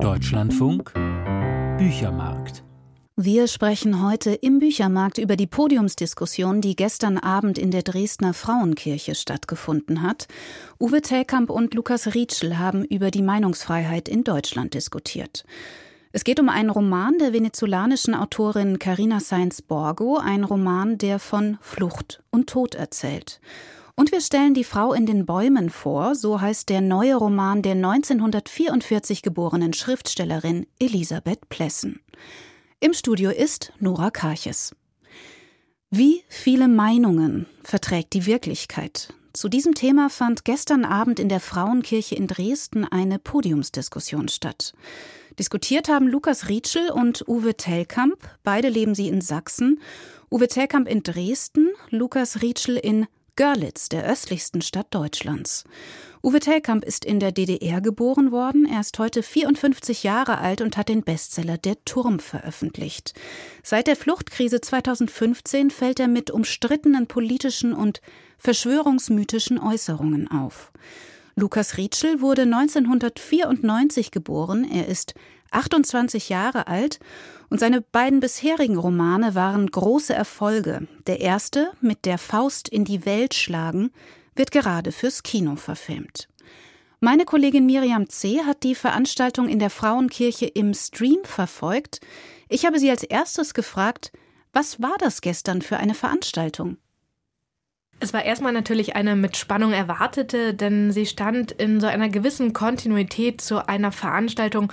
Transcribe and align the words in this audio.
Deutschlandfunk 0.00 0.92
Büchermarkt. 1.78 2.64
Wir 3.16 3.46
sprechen 3.46 4.02
heute 4.02 4.30
im 4.32 4.58
Büchermarkt 4.58 5.18
über 5.18 5.36
die 5.36 5.46
Podiumsdiskussion, 5.46 6.60
die 6.60 6.76
gestern 6.76 7.18
Abend 7.18 7.58
in 7.58 7.70
der 7.70 7.82
Dresdner 7.82 8.34
Frauenkirche 8.34 9.14
stattgefunden 9.14 10.02
hat. 10.02 10.28
Uwe 10.80 11.02
Telkamp 11.02 11.50
und 11.50 11.74
Lukas 11.74 12.14
Rietschel 12.14 12.58
haben 12.58 12.84
über 12.84 13.10
die 13.10 13.22
Meinungsfreiheit 13.22 14.08
in 14.08 14.24
Deutschland 14.24 14.74
diskutiert. 14.74 15.44
Es 16.12 16.24
geht 16.24 16.40
um 16.40 16.48
einen 16.48 16.70
Roman 16.70 17.18
der 17.18 17.32
venezolanischen 17.32 18.14
Autorin 18.14 18.78
Carina 18.78 19.20
Sainz 19.20 19.62
Borgo, 19.62 20.18
ein 20.18 20.44
Roman, 20.44 20.98
der 20.98 21.18
von 21.18 21.58
Flucht 21.60 22.22
und 22.30 22.48
Tod 22.48 22.74
erzählt. 22.74 23.40
Und 23.94 24.10
wir 24.10 24.20
stellen 24.20 24.54
die 24.54 24.64
Frau 24.64 24.92
in 24.92 25.06
den 25.06 25.26
Bäumen 25.26 25.68
vor, 25.68 26.14
so 26.14 26.40
heißt 26.40 26.68
der 26.68 26.80
neue 26.80 27.14
Roman 27.14 27.62
der 27.62 27.72
1944 27.72 29.22
geborenen 29.22 29.72
Schriftstellerin 29.74 30.66
Elisabeth 30.78 31.48
Plessen. 31.48 32.00
Im 32.80 32.94
Studio 32.94 33.30
ist 33.30 33.72
Nora 33.78 34.10
Karches. 34.10 34.74
Wie 35.90 36.24
viele 36.28 36.68
Meinungen 36.68 37.46
verträgt 37.62 38.14
die 38.14 38.24
Wirklichkeit? 38.24 39.12
Zu 39.34 39.48
diesem 39.48 39.74
Thema 39.74 40.08
fand 40.08 40.44
gestern 40.44 40.84
Abend 40.84 41.18
in 41.20 41.28
der 41.28 41.40
Frauenkirche 41.40 42.14
in 42.14 42.26
Dresden 42.26 42.84
eine 42.84 43.18
Podiumsdiskussion 43.18 44.28
statt. 44.28 44.72
Diskutiert 45.38 45.88
haben 45.88 46.08
Lukas 46.08 46.48
Rietschel 46.48 46.90
und 46.90 47.26
Uwe 47.26 47.56
Tellkamp. 47.56 48.18
Beide 48.42 48.68
leben 48.68 48.94
sie 48.94 49.08
in 49.08 49.20
Sachsen. 49.20 49.80
Uwe 50.30 50.48
Tellkamp 50.48 50.88
in 50.88 51.02
Dresden, 51.02 51.70
Lukas 51.90 52.42
Rietschel 52.42 52.76
in 52.76 53.06
Görlitz, 53.34 53.88
der 53.88 54.04
östlichsten 54.04 54.60
Stadt 54.60 54.88
Deutschlands. 54.94 55.64
Uwe 56.22 56.38
Tellkamp 56.38 56.84
ist 56.84 57.04
in 57.04 57.18
der 57.18 57.32
DDR 57.32 57.80
geboren 57.80 58.30
worden. 58.30 58.66
Er 58.66 58.80
ist 58.80 58.98
heute 58.98 59.22
54 59.22 60.02
Jahre 60.02 60.38
alt 60.38 60.60
und 60.60 60.76
hat 60.76 60.90
den 60.90 61.02
Bestseller 61.02 61.56
Der 61.56 61.82
Turm 61.84 62.20
veröffentlicht. 62.20 63.14
Seit 63.62 63.86
der 63.86 63.96
Fluchtkrise 63.96 64.60
2015 64.60 65.70
fällt 65.70 65.98
er 65.98 66.08
mit 66.08 66.30
umstrittenen 66.30 67.06
politischen 67.06 67.72
und 67.72 68.02
verschwörungsmythischen 68.36 69.58
Äußerungen 69.58 70.30
auf. 70.30 70.70
Lukas 71.34 71.76
Rietschel 71.78 72.20
wurde 72.20 72.42
1994 72.42 74.10
geboren. 74.10 74.70
Er 74.70 74.86
ist 74.86 75.14
28 75.50 76.28
Jahre 76.28 76.66
alt 76.66 76.98
und 77.48 77.58
seine 77.58 77.80
beiden 77.80 78.20
bisherigen 78.20 78.76
Romane 78.76 79.34
waren 79.34 79.70
große 79.70 80.14
Erfolge. 80.14 80.86
Der 81.06 81.20
erste, 81.20 81.72
mit 81.80 82.04
der 82.04 82.18
Faust 82.18 82.68
in 82.68 82.84
die 82.84 83.04
Welt 83.06 83.34
schlagen, 83.34 83.90
wird 84.34 84.50
gerade 84.50 84.92
fürs 84.92 85.22
Kino 85.22 85.56
verfilmt. 85.56 86.28
Meine 87.00 87.24
Kollegin 87.24 87.66
Miriam 87.66 88.08
C. 88.08 88.40
hat 88.46 88.62
die 88.62 88.74
Veranstaltung 88.74 89.48
in 89.48 89.58
der 89.58 89.70
Frauenkirche 89.70 90.46
im 90.46 90.72
Stream 90.72 91.18
verfolgt. 91.24 92.00
Ich 92.48 92.64
habe 92.64 92.78
sie 92.78 92.90
als 92.90 93.02
erstes 93.02 93.54
gefragt, 93.54 94.12
was 94.52 94.80
war 94.80 94.94
das 94.98 95.20
gestern 95.20 95.62
für 95.62 95.78
eine 95.78 95.94
Veranstaltung? 95.94 96.76
Es 98.02 98.12
war 98.12 98.24
erstmal 98.24 98.52
natürlich 98.52 98.96
eine 98.96 99.14
mit 99.14 99.36
Spannung 99.36 99.72
erwartete, 99.72 100.54
denn 100.54 100.90
sie 100.90 101.06
stand 101.06 101.52
in 101.52 101.80
so 101.80 101.86
einer 101.86 102.08
gewissen 102.08 102.52
Kontinuität 102.52 103.40
zu 103.40 103.68
einer 103.68 103.92
Veranstaltung 103.92 104.72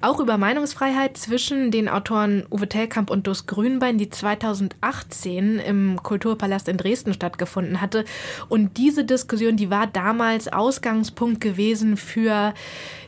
auch 0.00 0.18
über 0.18 0.38
Meinungsfreiheit 0.38 1.16
zwischen 1.16 1.70
den 1.70 1.88
Autoren 1.88 2.46
Uwe 2.50 2.68
Tellkamp 2.68 3.10
und 3.10 3.26
Dus 3.26 3.46
Grünbein, 3.46 3.98
die 3.98 4.08
2018 4.08 5.58
im 5.58 6.02
Kulturpalast 6.02 6.68
in 6.68 6.78
Dresden 6.78 7.12
stattgefunden 7.12 7.80
hatte. 7.80 8.04
Und 8.48 8.78
diese 8.78 9.04
Diskussion, 9.04 9.56
die 9.56 9.70
war 9.70 9.86
damals 9.86 10.48
Ausgangspunkt 10.48 11.40
gewesen 11.40 11.98
für 11.98 12.54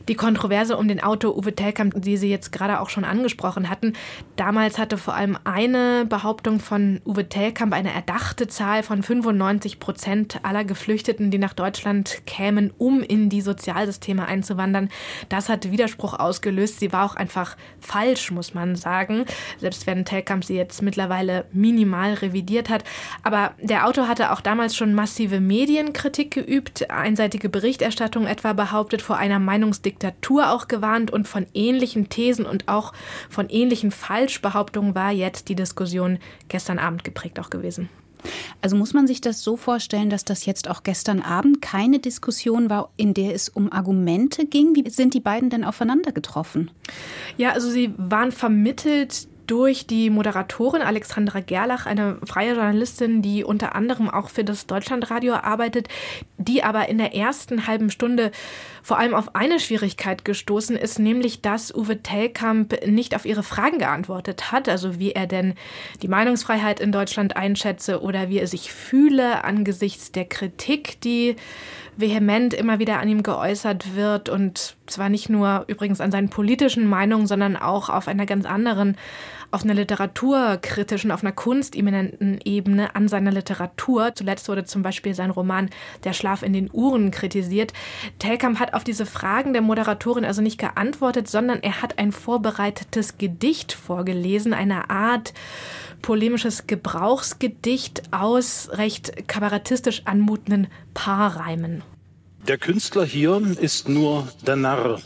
die 0.07 0.15
Kontroverse 0.15 0.77
um 0.77 0.87
den 0.87 1.01
Autor 1.01 1.37
Uwe 1.37 1.55
Tellkamp, 1.55 1.93
die 2.01 2.17
Sie 2.17 2.29
jetzt 2.29 2.51
gerade 2.51 2.79
auch 2.79 2.89
schon 2.89 3.05
angesprochen 3.05 3.69
hatten. 3.69 3.93
Damals 4.35 4.77
hatte 4.77 4.97
vor 4.97 5.15
allem 5.15 5.37
eine 5.45 6.05
Behauptung 6.05 6.59
von 6.59 7.01
Uwe 7.05 7.27
Tellkamp 7.27 7.73
eine 7.73 7.93
erdachte 7.93 8.47
Zahl 8.47 8.83
von 8.83 9.01
95 9.01 9.79
Prozent 9.79 10.39
aller 10.43 10.65
Geflüchteten, 10.65 11.31
die 11.31 11.37
nach 11.37 11.53
Deutschland 11.53 12.21
kämen, 12.25 12.71
um 12.77 13.01
in 13.01 13.29
die 13.29 13.41
Sozialsysteme 13.41 14.25
einzuwandern. 14.25 14.89
Das 15.29 15.49
hat 15.49 15.71
Widerspruch 15.71 16.13
ausgelöst. 16.13 16.82
Sie 16.83 16.91
war 16.91 17.05
auch 17.05 17.15
einfach 17.15 17.55
falsch, 17.79 18.29
muss 18.31 18.53
man 18.53 18.75
sagen. 18.75 19.23
Selbst 19.59 19.87
wenn 19.87 20.03
Tellkamp 20.03 20.43
sie 20.43 20.55
jetzt 20.55 20.81
mittlerweile 20.81 21.45
minimal 21.53 22.13
revidiert 22.15 22.69
hat. 22.69 22.83
Aber 23.23 23.53
der 23.61 23.87
Autor 23.87 24.09
hatte 24.09 24.33
auch 24.33 24.41
damals 24.41 24.75
schon 24.75 24.93
massive 24.93 25.39
Medienkritik 25.39 26.31
geübt, 26.31 26.89
einseitige 26.89 27.47
Berichterstattung 27.47 28.27
etwa 28.27 28.53
behauptet, 28.53 29.01
vor 29.01 29.17
einer 29.17 29.39
Meinungsdiktatur 29.39 30.03
Diktatur 30.03 30.51
auch 30.51 30.67
gewarnt 30.67 31.11
und 31.11 31.27
von 31.27 31.45
ähnlichen 31.53 32.09
Thesen 32.09 32.45
und 32.45 32.67
auch 32.67 32.93
von 33.29 33.49
ähnlichen 33.49 33.91
Falschbehauptungen 33.91 34.95
war 34.95 35.11
jetzt 35.11 35.49
die 35.49 35.55
Diskussion 35.55 36.19
gestern 36.49 36.79
Abend 36.79 37.03
geprägt 37.03 37.39
auch 37.39 37.49
gewesen. 37.49 37.89
Also 38.61 38.75
muss 38.75 38.93
man 38.93 39.07
sich 39.07 39.21
das 39.21 39.41
so 39.41 39.57
vorstellen, 39.57 40.09
dass 40.09 40.25
das 40.25 40.45
jetzt 40.45 40.69
auch 40.69 40.83
gestern 40.83 41.21
Abend 41.21 41.61
keine 41.61 41.99
Diskussion 41.99 42.69
war, 42.69 42.89
in 42.97 43.13
der 43.13 43.33
es 43.33 43.49
um 43.49 43.71
Argumente 43.71 44.45
ging? 44.45 44.75
Wie 44.75 44.89
sind 44.89 45.13
die 45.13 45.19
beiden 45.19 45.49
denn 45.49 45.63
aufeinander 45.63 46.11
getroffen? 46.11 46.71
Ja, 47.37 47.51
also 47.51 47.69
sie 47.69 47.93
waren 47.97 48.31
vermittelt 48.31 49.27
durch 49.47 49.87
die 49.87 50.09
Moderatorin 50.09 50.81
Alexandra 50.81 51.39
Gerlach, 51.39 51.85
eine 51.85 52.17
freie 52.25 52.53
Journalistin, 52.53 53.21
die 53.21 53.43
unter 53.43 53.75
anderem 53.75 54.09
auch 54.09 54.29
für 54.29 54.43
das 54.43 54.67
Deutschlandradio 54.67 55.33
arbeitet, 55.33 55.87
die 56.37 56.63
aber 56.63 56.89
in 56.89 56.97
der 56.97 57.15
ersten 57.15 57.67
halben 57.67 57.89
Stunde 57.89 58.31
vor 58.81 58.99
allem 58.99 59.13
auf 59.13 59.35
eine 59.35 59.59
Schwierigkeit 59.59 60.25
gestoßen 60.25 60.75
ist, 60.75 60.99
nämlich 60.99 61.41
dass 61.41 61.73
Uwe 61.73 62.01
Tellkamp 62.01 62.85
nicht 62.85 63.15
auf 63.15 63.25
ihre 63.25 63.43
Fragen 63.43 63.79
geantwortet 63.79 64.51
hat, 64.51 64.67
also 64.67 64.99
wie 64.99 65.11
er 65.11 65.27
denn 65.27 65.55
die 66.01 66.07
Meinungsfreiheit 66.07 66.79
in 66.79 66.91
Deutschland 66.91 67.35
einschätze 67.35 68.01
oder 68.01 68.29
wie 68.29 68.39
er 68.39 68.47
sich 68.47 68.71
fühle 68.71 69.43
angesichts 69.43 70.11
der 70.11 70.25
Kritik, 70.25 70.99
die 71.01 71.35
vehement 71.97 72.53
immer 72.53 72.79
wieder 72.79 72.99
an 72.99 73.07
ihm 73.07 73.23
geäußert 73.23 73.95
wird. 73.95 74.29
Und 74.29 74.75
zwar 74.87 75.09
nicht 75.09 75.29
nur 75.29 75.65
übrigens 75.67 76.01
an 76.01 76.11
seinen 76.11 76.29
politischen 76.29 76.87
Meinungen, 76.87 77.27
sondern 77.27 77.55
auch 77.55 77.89
auf 77.89 78.07
einer 78.07 78.25
ganz 78.25 78.45
anderen, 78.45 78.97
auf 79.53 79.63
einer 79.63 79.75
literaturkritischen, 79.75 81.11
auf 81.11 81.23
einer 81.23 81.31
kunstimmanenten 81.31 82.39
Ebene 82.43 82.95
an 82.95 83.07
seiner 83.07 83.31
Literatur. 83.31 84.15
Zuletzt 84.15 84.49
wurde 84.49 84.65
zum 84.65 84.81
Beispiel 84.81 85.13
sein 85.13 85.29
Roman 85.29 85.69
Der 86.03 86.13
Schlaf 86.13 86.41
in 86.41 86.53
den 86.53 86.69
Uhren 86.71 87.11
kritisiert. 87.11 87.71
Telkamp 88.19 88.59
hat 88.59 88.73
auf 88.73 88.83
diese 88.83 89.05
Fragen 89.05 89.53
der 89.53 89.61
Moderatorin 89.61 90.25
also 90.25 90.41
nicht 90.41 90.57
geantwortet, 90.57 91.27
sondern 91.27 91.61
er 91.61 91.81
hat 91.81 91.99
ein 91.99 92.11
vorbereitetes 92.11 93.17
Gedicht 93.17 93.73
vorgelesen, 93.73 94.53
eine 94.53 94.89
Art 94.89 95.33
polemisches 96.01 96.67
Gebrauchsgedicht 96.67 98.03
aus 98.11 98.69
recht 98.73 99.27
kabarettistisch 99.27 100.01
anmutenden 100.05 100.67
Paarreimen. 100.93 101.83
Der 102.47 102.57
Künstler 102.57 103.05
hier 103.05 103.41
ist 103.61 103.87
nur 103.87 104.27
der 104.45 104.55
Narr. 104.55 104.99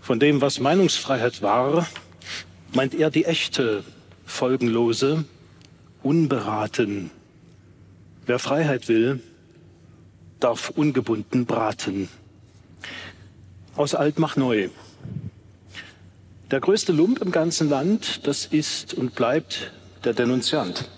Von 0.00 0.20
dem, 0.20 0.40
was 0.40 0.60
Meinungsfreiheit 0.60 1.40
war, 1.40 1.86
meint 2.72 2.94
er 2.94 3.10
die 3.10 3.24
echte, 3.24 3.84
folgenlose, 4.24 5.24
unberaten. 6.02 7.10
Wer 8.26 8.38
Freiheit 8.38 8.88
will, 8.88 9.20
darf 10.40 10.70
ungebunden 10.70 11.46
braten. 11.46 12.08
Aus 13.76 13.94
alt 13.94 14.18
mach 14.18 14.36
neu. 14.36 14.68
Der 16.50 16.60
größte 16.60 16.92
Lump 16.92 17.20
im 17.20 17.30
ganzen 17.30 17.68
Land, 17.68 18.26
das 18.26 18.46
ist 18.46 18.94
und 18.94 19.14
bleibt 19.14 19.72
der 20.04 20.14
Denunziant. 20.14 20.88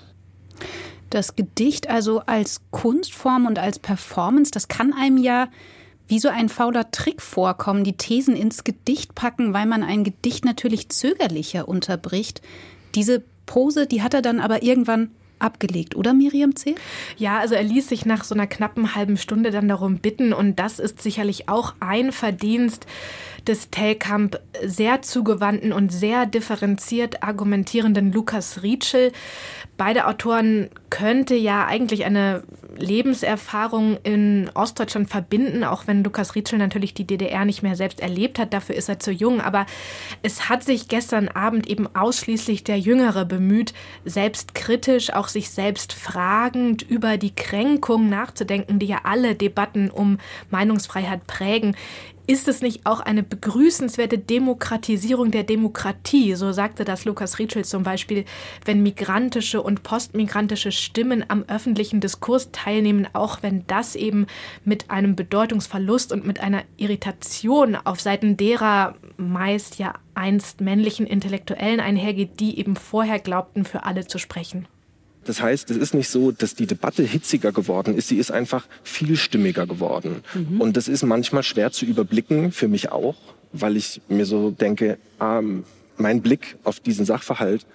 Das 1.10 1.34
Gedicht 1.34 1.90
also 1.90 2.20
als 2.20 2.60
Kunstform 2.70 3.46
und 3.46 3.58
als 3.58 3.80
Performance, 3.80 4.52
das 4.52 4.68
kann 4.68 4.92
einem 4.92 5.16
ja 5.16 5.48
wie 6.10 6.18
so 6.18 6.28
ein 6.28 6.48
fauler 6.48 6.90
Trick 6.90 7.22
vorkommen, 7.22 7.84
die 7.84 7.96
Thesen 7.96 8.34
ins 8.34 8.64
Gedicht 8.64 9.14
packen, 9.14 9.54
weil 9.54 9.66
man 9.66 9.84
ein 9.84 10.02
Gedicht 10.02 10.44
natürlich 10.44 10.88
zögerlicher 10.88 11.68
unterbricht. 11.68 12.42
Diese 12.96 13.22
Pose, 13.46 13.86
die 13.86 14.02
hat 14.02 14.12
er 14.14 14.20
dann 14.20 14.40
aber 14.40 14.64
irgendwann 14.64 15.10
abgelegt, 15.38 15.96
oder 15.96 16.12
Miriam 16.12 16.54
C? 16.54 16.74
Ja, 17.16 17.38
also 17.38 17.54
er 17.54 17.62
ließ 17.62 17.88
sich 17.88 18.06
nach 18.06 18.24
so 18.24 18.34
einer 18.34 18.46
knappen 18.46 18.94
halben 18.94 19.16
Stunde 19.16 19.50
dann 19.50 19.68
darum 19.68 19.98
bitten 19.98 20.32
und 20.32 20.58
das 20.58 20.78
ist 20.78 21.00
sicherlich 21.00 21.48
auch 21.48 21.74
ein 21.80 22.12
Verdienst 22.12 22.86
des 23.46 23.70
Telkamp 23.70 24.38
sehr 24.64 25.02
zugewandten 25.02 25.72
und 25.72 25.90
sehr 25.90 26.26
differenziert 26.26 27.22
argumentierenden 27.22 28.12
Lukas 28.12 28.62
Rietschel. 28.62 29.12
Beide 29.80 30.06
Autoren 30.06 30.68
könnte 30.90 31.34
ja 31.34 31.64
eigentlich 31.64 32.04
eine 32.04 32.42
Lebenserfahrung 32.76 33.96
in 34.02 34.50
Ostdeutschland 34.52 35.08
verbinden, 35.08 35.64
auch 35.64 35.86
wenn 35.86 36.04
Lukas 36.04 36.34
Rietschel 36.34 36.58
natürlich 36.58 36.92
die 36.92 37.06
DDR 37.06 37.46
nicht 37.46 37.62
mehr 37.62 37.76
selbst 37.76 37.98
erlebt 37.98 38.38
hat. 38.38 38.52
Dafür 38.52 38.74
ist 38.74 38.90
er 38.90 38.98
zu 38.98 39.10
jung. 39.10 39.40
Aber 39.40 39.64
es 40.22 40.50
hat 40.50 40.64
sich 40.64 40.88
gestern 40.88 41.28
Abend 41.28 41.66
eben 41.66 41.88
ausschließlich 41.96 42.62
der 42.62 42.78
Jüngere 42.78 43.24
bemüht, 43.24 43.72
selbstkritisch, 44.04 45.14
auch 45.14 45.28
sich 45.28 45.48
selbst 45.48 45.94
fragend 45.94 46.82
über 46.82 47.16
die 47.16 47.34
Kränkung 47.34 48.10
nachzudenken, 48.10 48.80
die 48.80 48.86
ja 48.86 48.98
alle 49.04 49.34
Debatten 49.34 49.90
um 49.90 50.18
Meinungsfreiheit 50.50 51.26
prägen 51.26 51.74
ist 52.30 52.46
es 52.46 52.62
nicht 52.62 52.86
auch 52.86 53.00
eine 53.00 53.24
begrüßenswerte 53.24 54.16
Demokratisierung 54.16 55.32
der 55.32 55.42
Demokratie? 55.42 56.36
So 56.36 56.52
sagte 56.52 56.84
das 56.84 57.04
Lukas 57.04 57.40
Rietschel 57.40 57.64
zum 57.64 57.82
Beispiel, 57.82 58.24
wenn 58.64 58.84
migrantische 58.84 59.60
und 59.60 59.82
postmigrantische 59.82 60.70
Stimmen 60.70 61.24
am 61.26 61.42
öffentlichen 61.48 62.00
Diskurs 62.00 62.52
teilnehmen, 62.52 63.08
auch 63.14 63.42
wenn 63.42 63.66
das 63.66 63.96
eben 63.96 64.28
mit 64.64 64.92
einem 64.92 65.16
Bedeutungsverlust 65.16 66.12
und 66.12 66.24
mit 66.24 66.38
einer 66.38 66.62
Irritation 66.76 67.74
auf 67.74 68.00
Seiten 68.00 68.36
derer 68.36 68.94
meist 69.16 69.80
ja 69.80 69.94
einst 70.14 70.60
männlichen 70.60 71.08
Intellektuellen 71.08 71.80
einhergeht, 71.80 72.38
die 72.38 72.60
eben 72.60 72.76
vorher 72.76 73.18
glaubten, 73.18 73.64
für 73.64 73.82
alle 73.82 74.06
zu 74.06 74.18
sprechen. 74.18 74.68
Das 75.24 75.42
heißt, 75.42 75.70
es 75.70 75.76
ist 75.76 75.94
nicht 75.94 76.08
so, 76.08 76.32
dass 76.32 76.54
die 76.54 76.66
Debatte 76.66 77.02
hitziger 77.02 77.52
geworden 77.52 77.96
ist, 77.96 78.08
sie 78.08 78.18
ist 78.18 78.30
einfach 78.30 78.66
vielstimmiger 78.82 79.66
geworden. 79.66 80.22
Mhm. 80.34 80.60
Und 80.60 80.76
das 80.76 80.88
ist 80.88 81.02
manchmal 81.02 81.42
schwer 81.42 81.72
zu 81.72 81.84
überblicken, 81.84 82.52
für 82.52 82.68
mich 82.68 82.90
auch, 82.90 83.16
weil 83.52 83.76
ich 83.76 84.00
mir 84.08 84.24
so 84.24 84.50
denke, 84.50 84.98
ah, 85.18 85.42
mein 85.96 86.22
Blick 86.22 86.56
auf 86.64 86.80
diesen 86.80 87.04
Sachverhalt 87.04 87.66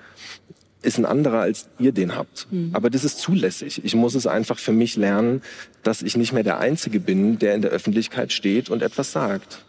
ist 0.82 0.98
ein 0.98 1.06
anderer, 1.06 1.42
als 1.42 1.68
ihr 1.80 1.92
den 1.92 2.16
habt. 2.16 2.48
Mhm. 2.52 2.70
Aber 2.74 2.90
das 2.90 3.04
ist 3.04 3.20
zulässig. 3.20 3.84
Ich 3.84 3.96
muss 3.96 4.16
es 4.16 4.28
einfach 4.28 4.60
für 4.60 4.72
mich 4.72 4.96
lernen, 4.96 5.42
dass 5.84 6.02
ich 6.02 6.16
nicht 6.16 6.34
mehr 6.34 6.44
der 6.44 6.60
Einzige 6.60 7.00
bin, 7.00 7.40
der 7.40 7.56
in 7.56 7.62
der 7.62 7.72
Öffentlichkeit 7.72 8.32
steht 8.32 8.70
und 8.70 8.82
etwas 8.82 9.12
sagt. 9.12 9.66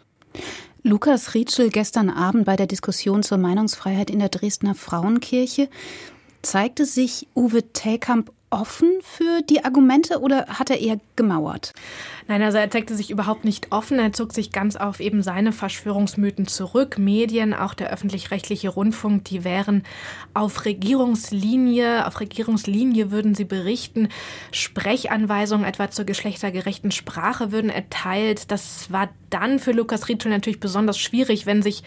Lukas 0.83 1.33
Rietschel 1.33 1.69
gestern 1.69 2.09
Abend 2.09 2.45
bei 2.45 2.55
der 2.55 2.67
Diskussion 2.67 3.23
zur 3.23 3.37
Meinungsfreiheit 3.37 4.09
in 4.09 4.19
der 4.19 4.29
Dresdner 4.29 4.75
Frauenkirche. 4.75 5.69
Zeigte 6.47 6.85
sich 6.85 7.27
Uwe 7.35 7.73
Telkamp 7.73 8.31
offen 8.49 8.89
für 9.01 9.41
die 9.41 9.65
Argumente 9.65 10.21
oder 10.21 10.47
hat 10.47 10.69
er 10.69 10.79
eher 10.79 10.97
gemauert? 11.17 11.73
Nein, 12.29 12.41
also 12.41 12.57
er 12.57 12.69
zeigte 12.69 12.95
sich 12.95 13.09
überhaupt 13.09 13.43
nicht 13.43 13.73
offen. 13.73 13.99
Er 13.99 14.13
zog 14.13 14.31
sich 14.31 14.53
ganz 14.53 14.77
auf 14.77 15.01
eben 15.01 15.21
seine 15.21 15.51
Verschwörungsmythen 15.51 16.47
zurück. 16.47 16.97
Medien, 16.97 17.53
auch 17.53 17.73
der 17.73 17.91
öffentlich-rechtliche 17.91 18.69
Rundfunk, 18.69 19.25
die 19.25 19.43
wären 19.43 19.83
auf 20.33 20.63
Regierungslinie, 20.63 22.07
auf 22.07 22.21
Regierungslinie 22.21 23.11
würden 23.11 23.35
sie 23.35 23.43
berichten. 23.43 24.07
Sprechanweisungen 24.53 25.65
etwa 25.65 25.91
zur 25.91 26.05
geschlechtergerechten 26.05 26.91
Sprache 26.91 27.51
würden 27.51 27.69
erteilt. 27.69 28.51
Das 28.51 28.89
war 28.89 29.09
dann 29.29 29.59
für 29.59 29.73
Lukas 29.73 30.07
Rietschel 30.07 30.31
natürlich 30.31 30.61
besonders 30.61 30.97
schwierig, 30.97 31.45
wenn 31.45 31.61
sich 31.61 31.83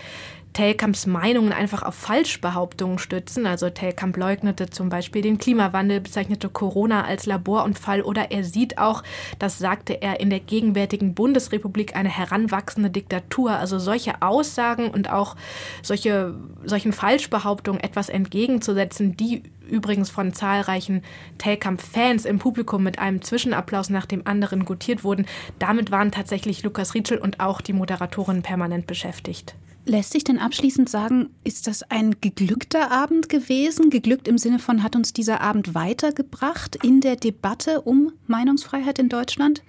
Telkamps 0.52 1.06
Meinungen 1.06 1.52
einfach 1.52 1.82
auf 1.82 1.94
Falschbehauptungen 1.94 2.98
stützen. 2.98 3.46
Also 3.46 3.70
Telkamp 3.70 4.16
leugnete 4.16 4.68
zum 4.68 4.88
Beispiel 4.88 5.22
den 5.22 5.38
Klimawandel, 5.38 6.00
bezeichnete 6.00 6.48
Corona 6.48 7.04
als 7.04 7.26
Laborunfall 7.26 8.02
oder 8.02 8.30
er 8.30 8.44
sieht 8.44 8.78
auch, 8.78 9.02
das 9.38 9.58
sagte 9.58 10.02
er, 10.02 10.20
in 10.20 10.30
der 10.30 10.40
gegenwärtigen 10.40 11.14
Bundesrepublik 11.14 11.94
eine 11.94 12.08
heranwachsende 12.08 12.90
Diktatur. 12.90 13.52
Also 13.52 13.78
solche 13.78 14.22
Aussagen 14.22 14.90
und 14.90 15.10
auch 15.10 15.36
solche, 15.82 16.34
solchen 16.64 16.92
Falschbehauptungen 16.92 17.80
etwas 17.80 18.08
entgegenzusetzen, 18.08 19.16
die 19.16 19.44
übrigens 19.68 20.10
von 20.10 20.32
zahlreichen 20.32 21.02
Telkamp-Fans 21.38 22.24
im 22.24 22.40
Publikum 22.40 22.82
mit 22.82 22.98
einem 22.98 23.22
Zwischenapplaus 23.22 23.88
nach 23.88 24.06
dem 24.06 24.26
anderen 24.26 24.64
gutiert 24.64 25.04
wurden. 25.04 25.26
Damit 25.60 25.92
waren 25.92 26.10
tatsächlich 26.10 26.64
Lukas 26.64 26.94
Rietschel 26.94 27.18
und 27.18 27.38
auch 27.38 27.60
die 27.60 27.72
Moderatorin 27.72 28.42
permanent 28.42 28.88
beschäftigt. 28.88 29.54
Lässt 29.90 30.12
sich 30.12 30.22
denn 30.22 30.38
abschließend 30.38 30.88
sagen, 30.88 31.30
ist 31.42 31.66
das 31.66 31.82
ein 31.82 32.14
geglückter 32.20 32.92
Abend 32.92 33.28
gewesen? 33.28 33.90
Geglückt 33.90 34.28
im 34.28 34.38
Sinne 34.38 34.60
von, 34.60 34.84
hat 34.84 34.94
uns 34.94 35.12
dieser 35.12 35.40
Abend 35.40 35.74
weitergebracht 35.74 36.76
in 36.84 37.00
der 37.00 37.16
Debatte 37.16 37.80
um 37.80 38.12
Meinungsfreiheit 38.28 39.00
in 39.00 39.08
Deutschland? 39.08 39.64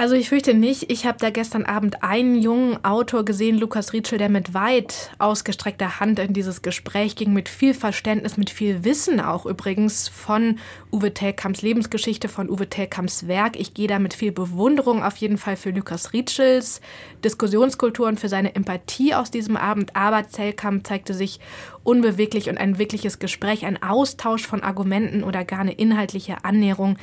Also 0.00 0.14
ich 0.14 0.30
fürchte 0.30 0.54
nicht. 0.54 0.90
Ich 0.90 1.04
habe 1.04 1.18
da 1.20 1.28
gestern 1.28 1.66
Abend 1.66 2.02
einen 2.02 2.40
jungen 2.40 2.82
Autor 2.86 3.22
gesehen, 3.22 3.58
Lukas 3.58 3.92
Rietschel, 3.92 4.16
der 4.16 4.30
mit 4.30 4.54
weit 4.54 5.10
ausgestreckter 5.18 6.00
Hand 6.00 6.18
in 6.18 6.32
dieses 6.32 6.62
Gespräch 6.62 7.16
ging, 7.16 7.34
mit 7.34 7.50
viel 7.50 7.74
Verständnis, 7.74 8.38
mit 8.38 8.48
viel 8.48 8.82
Wissen 8.82 9.20
auch 9.20 9.44
übrigens 9.44 10.08
von 10.08 10.58
Uwe 10.90 11.12
Telkamps 11.12 11.60
Lebensgeschichte, 11.60 12.30
von 12.30 12.48
Uwe 12.48 12.70
Telkamps 12.70 13.28
Werk. 13.28 13.60
Ich 13.60 13.74
gehe 13.74 13.88
da 13.88 13.98
mit 13.98 14.14
viel 14.14 14.32
Bewunderung 14.32 15.02
auf 15.02 15.16
jeden 15.16 15.36
Fall 15.36 15.56
für 15.56 15.68
Lukas 15.68 16.14
Rietschels 16.14 16.80
Diskussionskultur 17.22 18.08
und 18.08 18.18
für 18.18 18.30
seine 18.30 18.54
Empathie 18.54 19.12
aus 19.12 19.30
diesem 19.30 19.58
Abend. 19.58 19.96
Aber 19.96 20.26
Telkamp 20.26 20.86
zeigte 20.86 21.12
sich 21.12 21.40
unbeweglich 21.84 22.48
und 22.48 22.56
ein 22.56 22.78
wirkliches 22.78 23.18
Gespräch, 23.18 23.66
ein 23.66 23.82
Austausch 23.82 24.46
von 24.46 24.62
Argumenten 24.62 25.22
oder 25.22 25.44
gar 25.44 25.60
eine 25.60 25.72
inhaltliche 25.72 26.42
Annäherung, 26.42 26.96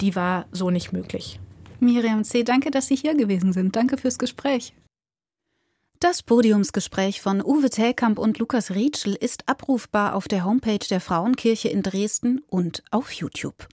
die 0.00 0.14
war 0.14 0.46
so 0.52 0.70
nicht 0.70 0.92
möglich. 0.92 1.40
Miriam 1.84 2.24
C., 2.24 2.42
danke, 2.42 2.70
dass 2.70 2.88
Sie 2.88 2.96
hier 2.96 3.14
gewesen 3.14 3.52
sind. 3.52 3.76
Danke 3.76 3.96
fürs 3.96 4.18
Gespräch. 4.18 4.74
Das 6.00 6.22
Podiumsgespräch 6.22 7.20
von 7.20 7.42
Uwe 7.42 7.70
Telkamp 7.70 8.18
und 8.18 8.38
Lukas 8.38 8.72
Rietschel 8.72 9.14
ist 9.14 9.48
abrufbar 9.48 10.14
auf 10.14 10.28
der 10.28 10.44
Homepage 10.44 10.86
der 10.90 11.00
Frauenkirche 11.00 11.68
in 11.68 11.82
Dresden 11.82 12.42
und 12.50 12.82
auf 12.90 13.12
YouTube. 13.12 13.68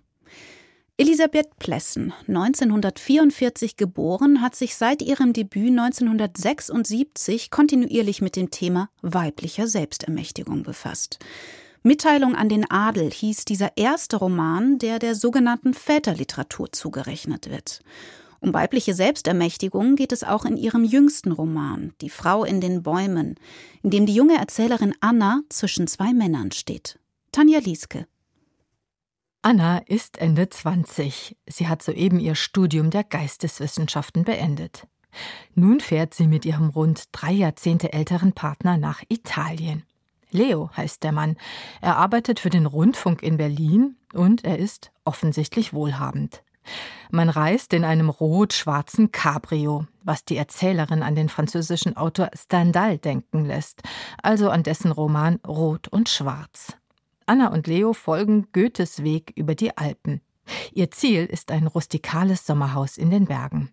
Elisabeth 0.98 1.58
Plessen, 1.58 2.14
1944 2.28 3.76
geboren, 3.76 4.40
hat 4.42 4.56
sich 4.56 4.76
seit 4.76 5.02
ihrem 5.02 5.34
Debüt 5.34 5.72
1976 5.72 7.50
kontinuierlich 7.50 8.22
mit 8.22 8.36
dem 8.36 8.52
Thema 8.52 8.90
weiblicher 9.02 9.68
Selbstermächtigung 9.68 10.62
befasst. 10.64 11.18
Mitteilung 11.84 12.36
an 12.36 12.48
den 12.48 12.70
Adel 12.70 13.10
hieß 13.10 13.46
dieser 13.46 13.76
erste 13.76 14.18
Roman, 14.18 14.78
der 14.78 15.00
der 15.00 15.16
sogenannten 15.16 15.74
Väterliteratur 15.74 16.72
zugerechnet 16.72 17.50
wird. 17.50 17.82
Um 18.40 18.54
weibliche 18.54 18.94
Selbstermächtigung 18.94 19.96
geht 19.96 20.12
es 20.12 20.24
auch 20.24 20.46
in 20.46 20.58
ihrem 20.58 20.84
jüngsten 20.84 21.32
Roman, 21.32 21.94
Die 22.02 22.10
Frau 22.10 22.44
in 22.44 22.62
den 22.62 22.84
Bäumen, 22.84 23.36
in 23.82 23.90
dem 23.90 24.06
die 24.06 24.14
junge 24.14 24.38
Erzählerin 24.38 24.94
Anna 25.00 25.42
zwischen 25.50 25.88
zwei 25.88 26.14
Männern 26.14 26.52
steht. 26.52 27.00
Tanja 27.32 27.60
Lieske. 27.60 28.08
Anna 29.44 29.80
ist 29.80 30.20
Ende 30.20 30.50
20. 30.50 31.36
Sie 31.48 31.68
hat 31.68 31.82
soeben 31.82 32.20
ihr 32.20 32.36
Studium 32.36 32.92
der 32.92 33.04
Geisteswissenschaften 33.04 34.24
beendet. 34.24 34.88
Nun 35.56 35.80
fährt 35.80 36.14
sie 36.14 36.28
mit 36.28 36.46
ihrem 36.46 36.70
rund 36.70 37.06
drei 37.12 37.32
Jahrzehnte 37.32 37.92
älteren 37.92 38.34
Partner 38.34 38.78
nach 38.78 39.02
Italien. 39.10 39.84
Leo 40.32 40.70
heißt 40.76 41.04
der 41.04 41.12
Mann. 41.12 41.38
Er 41.82 41.98
arbeitet 41.98 42.40
für 42.40 42.50
den 42.50 42.66
Rundfunk 42.66 43.22
in 43.24 43.38
Berlin 43.38 43.96
und 44.14 44.44
er 44.44 44.58
ist 44.58 44.92
offensichtlich 45.06 45.74
wohlhabend. 45.74 46.44
Man 47.10 47.30
reist 47.30 47.74
in 47.74 47.84
einem 47.84 48.10
rot-schwarzen 48.10 49.12
Cabrio, 49.12 49.86
was 50.04 50.24
die 50.26 50.38
Erzählerin 50.38 51.04
an 51.04 51.16
den 51.16 51.30
französischen 51.30 51.98
Autor 51.98 52.30
Stendhal 52.34 52.98
denken 52.98 53.46
lässt, 53.46 53.82
also 54.22 54.50
an 54.50 54.64
dessen 54.64 54.92
Roman 54.92 55.40
Rot 55.48 55.88
und 55.88 56.08
Schwarz. 56.08 56.78
Anna 57.26 57.48
und 57.48 57.68
Leo 57.68 57.94
folgen 57.94 58.48
Goethes 58.54 59.04
Weg 59.04 59.34
über 59.36 59.56
die 59.56 59.78
Alpen. 59.78 60.22
Ihr 60.74 60.92
Ziel 60.92 61.26
ist 61.26 61.52
ein 61.52 61.68
rustikales 61.68 62.46
Sommerhaus 62.46 62.98
in 62.98 63.10
den 63.10 63.26
Bergen. 63.26 63.72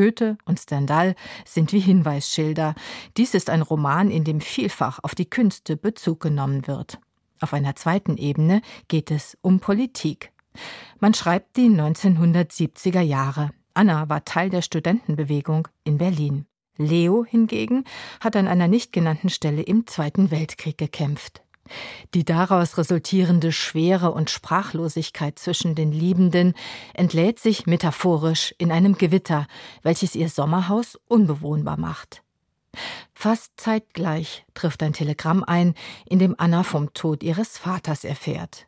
Goethe 0.00 0.38
und 0.46 0.58
Stendhal 0.58 1.14
sind 1.44 1.74
wie 1.74 1.80
Hinweisschilder. 1.80 2.74
Dies 3.18 3.34
ist 3.34 3.50
ein 3.50 3.60
Roman, 3.60 4.10
in 4.10 4.24
dem 4.24 4.40
vielfach 4.40 4.98
auf 5.02 5.14
die 5.14 5.28
Künste 5.28 5.76
Bezug 5.76 6.20
genommen 6.20 6.66
wird. 6.66 6.98
Auf 7.38 7.52
einer 7.52 7.76
zweiten 7.76 8.16
Ebene 8.16 8.62
geht 8.88 9.10
es 9.10 9.36
um 9.42 9.60
Politik. 9.60 10.32
Man 11.00 11.12
schreibt 11.12 11.58
die 11.58 11.68
1970er 11.68 13.02
Jahre. 13.02 13.50
Anna 13.74 14.08
war 14.08 14.24
Teil 14.24 14.48
der 14.48 14.62
Studentenbewegung 14.62 15.68
in 15.84 15.98
Berlin. 15.98 16.46
Leo 16.78 17.22
hingegen 17.22 17.84
hat 18.20 18.36
an 18.36 18.48
einer 18.48 18.68
nicht 18.68 18.94
genannten 18.94 19.28
Stelle 19.28 19.60
im 19.60 19.86
Zweiten 19.86 20.30
Weltkrieg 20.30 20.78
gekämpft. 20.78 21.42
Die 22.14 22.24
daraus 22.24 22.78
resultierende 22.78 23.52
Schwere 23.52 24.12
und 24.12 24.30
Sprachlosigkeit 24.30 25.38
zwischen 25.38 25.74
den 25.74 25.92
Liebenden 25.92 26.54
entlädt 26.94 27.38
sich 27.38 27.66
metaphorisch 27.66 28.54
in 28.58 28.72
einem 28.72 28.96
Gewitter, 28.96 29.46
welches 29.82 30.14
ihr 30.14 30.28
Sommerhaus 30.28 30.98
unbewohnbar 31.06 31.78
macht. 31.78 32.22
Fast 33.12 33.52
zeitgleich 33.56 34.44
trifft 34.54 34.82
ein 34.82 34.92
Telegramm 34.92 35.44
ein, 35.44 35.74
in 36.06 36.18
dem 36.18 36.34
Anna 36.38 36.62
vom 36.62 36.92
Tod 36.94 37.22
ihres 37.22 37.58
Vaters 37.58 38.04
erfährt. 38.04 38.66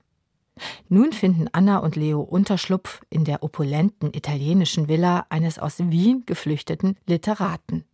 Nun 0.88 1.12
finden 1.12 1.48
Anna 1.52 1.78
und 1.78 1.96
Leo 1.96 2.20
Unterschlupf 2.20 3.00
in 3.08 3.24
der 3.24 3.42
opulenten 3.42 4.12
italienischen 4.12 4.88
Villa 4.88 5.26
eines 5.30 5.58
aus 5.58 5.78
Wien 5.78 6.24
geflüchteten 6.26 6.98
Literaten. 7.06 7.84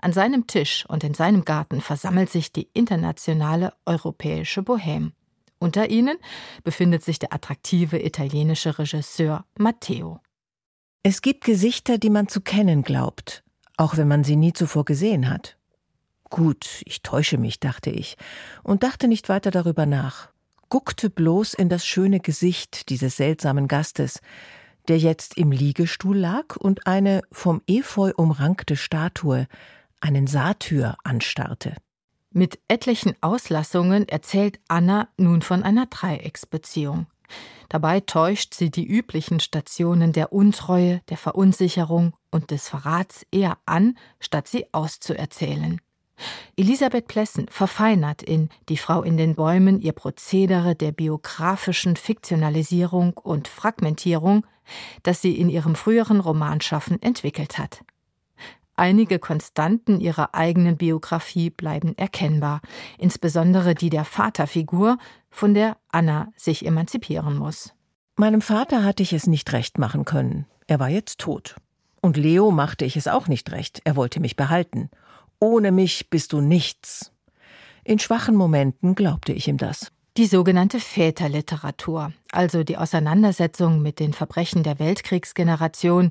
An 0.00 0.12
seinem 0.12 0.46
Tisch 0.46 0.84
und 0.88 1.04
in 1.04 1.14
seinem 1.14 1.44
Garten 1.44 1.80
versammelt 1.80 2.30
sich 2.30 2.52
die 2.52 2.68
internationale 2.72 3.74
europäische 3.86 4.60
Bohème. 4.60 5.12
Unter 5.58 5.90
ihnen 5.90 6.16
befindet 6.62 7.02
sich 7.02 7.18
der 7.18 7.32
attraktive 7.32 8.04
italienische 8.04 8.78
Regisseur 8.78 9.44
Matteo. 9.58 10.20
Es 11.02 11.22
gibt 11.22 11.44
Gesichter, 11.44 11.98
die 11.98 12.10
man 12.10 12.28
zu 12.28 12.40
kennen 12.40 12.82
glaubt, 12.82 13.42
auch 13.76 13.96
wenn 13.96 14.08
man 14.08 14.24
sie 14.24 14.36
nie 14.36 14.52
zuvor 14.52 14.84
gesehen 14.84 15.28
hat. 15.28 15.56
Gut, 16.30 16.82
ich 16.84 17.02
täusche 17.02 17.38
mich, 17.38 17.58
dachte 17.60 17.90
ich, 17.90 18.16
und 18.62 18.82
dachte 18.82 19.08
nicht 19.08 19.28
weiter 19.28 19.50
darüber 19.50 19.86
nach, 19.86 20.28
guckte 20.68 21.08
bloß 21.08 21.54
in 21.54 21.68
das 21.68 21.86
schöne 21.86 22.20
Gesicht 22.20 22.90
dieses 22.90 23.16
seltsamen 23.16 23.68
Gastes, 23.68 24.20
der 24.88 24.98
jetzt 24.98 25.36
im 25.36 25.52
Liegestuhl 25.52 26.16
lag 26.16 26.56
und 26.56 26.86
eine 26.86 27.22
vom 27.30 27.62
Efeu 27.66 28.12
umrankte 28.16 28.76
Statue, 28.76 29.46
einen 30.00 30.26
Satyr, 30.26 30.96
anstarrte. 31.04 31.76
Mit 32.30 32.58
etlichen 32.68 33.14
Auslassungen 33.20 34.08
erzählt 34.08 34.60
Anna 34.68 35.08
nun 35.16 35.42
von 35.42 35.62
einer 35.62 35.86
Dreiecksbeziehung. 35.86 37.06
Dabei 37.68 38.00
täuscht 38.00 38.54
sie 38.54 38.70
die 38.70 38.86
üblichen 38.86 39.40
Stationen 39.40 40.12
der 40.12 40.32
Untreue, 40.32 41.00
der 41.08 41.18
Verunsicherung 41.18 42.14
und 42.30 42.50
des 42.50 42.68
Verrats 42.68 43.26
eher 43.30 43.58
an, 43.66 43.98
statt 44.20 44.48
sie 44.48 44.66
auszuerzählen. 44.72 45.80
Elisabeth 46.56 47.06
Plessen 47.06 47.46
verfeinert 47.48 48.22
in 48.22 48.48
Die 48.68 48.76
Frau 48.76 49.02
in 49.02 49.16
den 49.16 49.34
Bäumen 49.34 49.80
ihr 49.80 49.92
Prozedere 49.92 50.74
der 50.74 50.92
biografischen 50.92 51.96
Fiktionalisierung 51.96 53.12
und 53.14 53.48
Fragmentierung, 53.48 54.46
das 55.02 55.22
sie 55.22 55.38
in 55.38 55.48
ihrem 55.48 55.74
früheren 55.74 56.20
Romanschaffen 56.20 57.00
entwickelt 57.00 57.58
hat. 57.58 57.82
Einige 58.76 59.18
Konstanten 59.18 60.00
ihrer 60.00 60.36
eigenen 60.36 60.76
Biografie 60.76 61.50
bleiben 61.50 61.98
erkennbar, 61.98 62.60
insbesondere 62.96 63.74
die 63.74 63.90
der 63.90 64.04
Vaterfigur, 64.04 64.98
von 65.30 65.52
der 65.52 65.76
Anna 65.90 66.32
sich 66.36 66.64
emanzipieren 66.64 67.36
muss. 67.36 67.74
Meinem 68.16 68.40
Vater 68.40 68.84
hatte 68.84 69.02
ich 69.02 69.12
es 69.12 69.26
nicht 69.26 69.52
recht 69.52 69.78
machen 69.78 70.04
können. 70.04 70.46
Er 70.68 70.78
war 70.78 70.88
jetzt 70.88 71.18
tot. 71.18 71.56
Und 72.00 72.16
Leo 72.16 72.52
machte 72.52 72.84
ich 72.84 72.96
es 72.96 73.08
auch 73.08 73.26
nicht 73.26 73.50
recht. 73.50 73.80
Er 73.84 73.96
wollte 73.96 74.20
mich 74.20 74.36
behalten. 74.36 74.90
Ohne 75.40 75.72
mich 75.72 76.10
bist 76.10 76.32
du 76.32 76.40
nichts. 76.40 77.12
In 77.84 77.98
schwachen 77.98 78.34
Momenten 78.34 78.94
glaubte 78.94 79.32
ich 79.32 79.48
ihm 79.48 79.56
das. 79.56 79.92
Die 80.16 80.26
sogenannte 80.26 80.80
Väterliteratur, 80.80 82.12
also 82.32 82.64
die 82.64 82.76
Auseinandersetzung 82.76 83.80
mit 83.82 84.00
den 84.00 84.12
Verbrechen 84.12 84.64
der 84.64 84.80
Weltkriegsgeneration, 84.80 86.10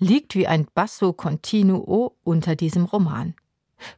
liegt 0.00 0.34
wie 0.34 0.48
ein 0.48 0.66
Basso 0.74 1.12
continuo 1.12 2.16
unter 2.24 2.56
diesem 2.56 2.84
Roman. 2.84 3.34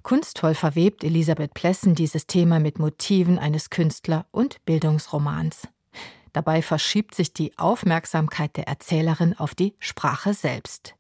Kunstvoll 0.03 0.55
verwebt 0.55 1.05
Elisabeth 1.05 1.55
Plessen 1.55 1.95
dieses 1.95 2.27
Thema 2.27 2.61
mit 2.61 2.79
Motiven 2.79 3.39
eines 3.39 3.71
Künstler- 3.71 4.27
und 4.31 4.63
Bildungsromans. 4.67 5.69
Dabei 6.35 6.61
verschiebt 6.61 7.15
sich 7.15 7.33
die 7.33 7.57
Aufmerksamkeit 7.57 8.59
der 8.59 8.69
Erzählerin 8.69 9.39
auf 9.39 9.55
die 9.55 9.75
Sprache 9.79 10.35
selbst. 10.35 10.97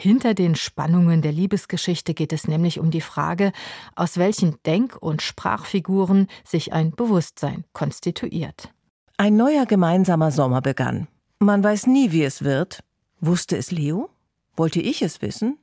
Hinter 0.00 0.32
den 0.32 0.54
Spannungen 0.54 1.20
der 1.20 1.30
Liebesgeschichte 1.30 2.14
geht 2.14 2.32
es 2.32 2.48
nämlich 2.48 2.80
um 2.80 2.90
die 2.90 3.02
Frage, 3.02 3.52
aus 3.94 4.16
welchen 4.16 4.56
Denk- 4.64 4.96
und 4.96 5.20
Sprachfiguren 5.20 6.26
sich 6.42 6.72
ein 6.72 6.92
Bewusstsein 6.92 7.64
konstituiert. 7.74 8.72
Ein 9.18 9.36
neuer 9.36 9.66
gemeinsamer 9.66 10.30
Sommer 10.30 10.62
begann. 10.62 11.06
Man 11.38 11.62
weiß 11.62 11.86
nie, 11.86 12.12
wie 12.12 12.24
es 12.24 12.42
wird. 12.42 12.82
Wusste 13.20 13.58
es 13.58 13.72
Leo? 13.72 14.08
Wollte 14.56 14.80
ich 14.80 15.02
es 15.02 15.20
wissen? 15.20 15.58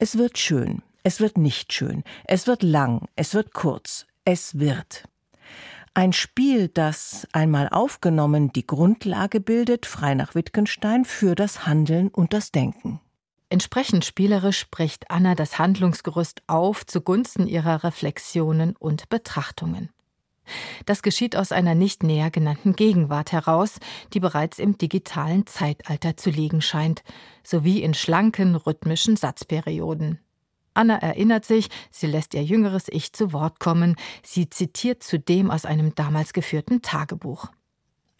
Es 0.00 0.18
wird 0.18 0.36
schön, 0.36 0.82
es 1.04 1.20
wird 1.20 1.38
nicht 1.38 1.72
schön, 1.72 2.02
es 2.24 2.48
wird 2.48 2.64
lang, 2.64 3.06
es 3.14 3.34
wird 3.34 3.54
kurz, 3.54 4.04
es 4.24 4.58
wird. 4.58 5.04
Ein 5.94 6.12
Spiel, 6.12 6.66
das, 6.66 7.28
einmal 7.30 7.68
aufgenommen, 7.68 8.52
die 8.52 8.66
Grundlage 8.66 9.38
bildet, 9.38 9.86
frei 9.86 10.14
nach 10.14 10.34
Wittgenstein, 10.34 11.04
für 11.04 11.36
das 11.36 11.66
Handeln 11.66 12.08
und 12.08 12.32
das 12.32 12.50
Denken. 12.50 13.00
Entsprechend 13.52 14.04
spielerisch 14.04 14.70
bricht 14.70 15.10
Anna 15.10 15.34
das 15.34 15.58
Handlungsgerüst 15.58 16.42
auf 16.46 16.86
zugunsten 16.86 17.48
ihrer 17.48 17.82
Reflexionen 17.82 18.76
und 18.76 19.08
Betrachtungen. 19.08 19.90
Das 20.86 21.02
geschieht 21.02 21.34
aus 21.34 21.50
einer 21.50 21.74
nicht 21.74 22.04
näher 22.04 22.30
genannten 22.30 22.74
Gegenwart 22.74 23.32
heraus, 23.32 23.78
die 24.12 24.20
bereits 24.20 24.60
im 24.60 24.78
digitalen 24.78 25.46
Zeitalter 25.46 26.16
zu 26.16 26.30
liegen 26.30 26.62
scheint, 26.62 27.02
sowie 27.42 27.82
in 27.82 27.92
schlanken, 27.92 28.54
rhythmischen 28.54 29.16
Satzperioden. 29.16 30.20
Anna 30.72 30.98
erinnert 30.98 31.44
sich, 31.44 31.68
sie 31.90 32.06
lässt 32.06 32.34
ihr 32.34 32.44
jüngeres 32.44 32.86
Ich 32.88 33.12
zu 33.12 33.32
Wort 33.32 33.58
kommen, 33.58 33.96
sie 34.22 34.48
zitiert 34.48 35.02
zudem 35.02 35.50
aus 35.50 35.64
einem 35.64 35.96
damals 35.96 36.32
geführten 36.32 36.82
Tagebuch. 36.82 37.48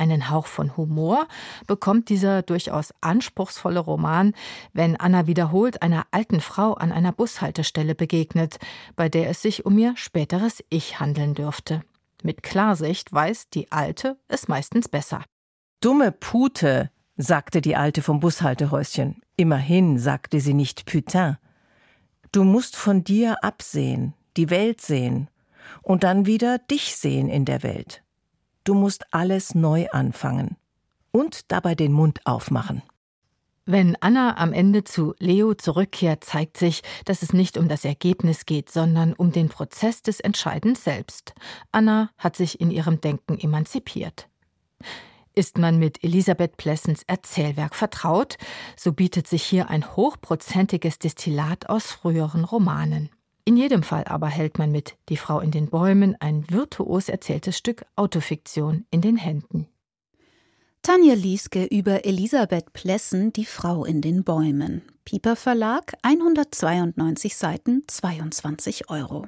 Einen 0.00 0.30
Hauch 0.30 0.46
von 0.46 0.78
Humor 0.78 1.28
bekommt 1.66 2.08
dieser 2.08 2.40
durchaus 2.40 2.94
anspruchsvolle 3.02 3.80
Roman, 3.80 4.32
wenn 4.72 4.96
Anna 4.96 5.26
wiederholt 5.26 5.82
einer 5.82 6.06
alten 6.10 6.40
Frau 6.40 6.72
an 6.72 6.90
einer 6.90 7.12
Bushaltestelle 7.12 7.94
begegnet, 7.94 8.58
bei 8.96 9.10
der 9.10 9.28
es 9.28 9.42
sich 9.42 9.66
um 9.66 9.76
ihr 9.76 9.94
späteres 9.98 10.64
Ich 10.70 11.00
handeln 11.00 11.34
dürfte. 11.34 11.82
Mit 12.22 12.42
Klarsicht 12.42 13.12
weiß 13.12 13.50
die 13.50 13.70
Alte 13.72 14.16
es 14.26 14.48
meistens 14.48 14.88
besser. 14.88 15.22
Dumme 15.82 16.12
Pute, 16.12 16.90
sagte 17.18 17.60
die 17.60 17.76
Alte 17.76 18.00
vom 18.00 18.20
Bushaltehäuschen. 18.20 19.20
Immerhin 19.36 19.98
sagte 19.98 20.40
sie 20.40 20.54
nicht 20.54 20.86
Putain. 20.86 21.36
Du 22.32 22.44
musst 22.44 22.74
von 22.74 23.04
dir 23.04 23.44
absehen, 23.44 24.14
die 24.38 24.48
Welt 24.48 24.80
sehen 24.80 25.28
und 25.82 26.04
dann 26.04 26.24
wieder 26.24 26.56
dich 26.56 26.96
sehen 26.96 27.28
in 27.28 27.44
der 27.44 27.62
Welt. 27.62 28.02
Du 28.64 28.74
musst 28.74 29.12
alles 29.12 29.54
neu 29.54 29.88
anfangen 29.90 30.56
und 31.12 31.50
dabei 31.50 31.74
den 31.74 31.92
Mund 31.92 32.20
aufmachen. 32.24 32.82
Wenn 33.66 33.96
Anna 34.00 34.36
am 34.36 34.52
Ende 34.52 34.84
zu 34.84 35.14
Leo 35.18 35.54
zurückkehrt, 35.54 36.24
zeigt 36.24 36.56
sich, 36.56 36.82
dass 37.04 37.22
es 37.22 37.32
nicht 37.32 37.56
um 37.56 37.68
das 37.68 37.84
Ergebnis 37.84 38.44
geht, 38.44 38.70
sondern 38.70 39.12
um 39.12 39.32
den 39.32 39.48
Prozess 39.48 40.02
des 40.02 40.18
Entscheidens 40.18 40.82
selbst. 40.82 41.34
Anna 41.70 42.10
hat 42.18 42.36
sich 42.36 42.60
in 42.60 42.70
ihrem 42.70 43.00
Denken 43.00 43.38
emanzipiert. 43.38 44.28
Ist 45.34 45.56
man 45.58 45.78
mit 45.78 46.02
Elisabeth 46.02 46.56
Plessens 46.56 47.04
Erzählwerk 47.06 47.76
vertraut, 47.76 48.38
so 48.76 48.92
bietet 48.92 49.28
sich 49.28 49.44
hier 49.44 49.70
ein 49.70 49.94
hochprozentiges 49.94 50.98
Destillat 50.98 51.68
aus 51.68 51.86
früheren 51.86 52.44
Romanen. 52.44 53.10
In 53.44 53.56
jedem 53.56 53.82
Fall 53.82 54.04
aber 54.04 54.28
hält 54.28 54.58
man 54.58 54.70
mit 54.70 54.96
Die 55.08 55.16
Frau 55.16 55.40
in 55.40 55.50
den 55.50 55.68
Bäumen 55.68 56.16
ein 56.20 56.48
virtuos 56.50 57.08
erzähltes 57.08 57.56
Stück 57.56 57.84
Autofiktion 57.96 58.86
in 58.90 59.00
den 59.00 59.16
Händen. 59.16 59.66
Tanja 60.82 61.14
Lieske 61.14 61.66
über 61.66 62.06
Elisabeth 62.06 62.72
Plessen, 62.72 63.32
Die 63.32 63.44
Frau 63.44 63.84
in 63.84 64.00
den 64.00 64.24
Bäumen. 64.24 64.82
Pieper 65.04 65.36
Verlag, 65.36 65.94
192 66.02 67.36
Seiten, 67.36 67.84
22 67.86 68.88
Euro. 68.88 69.26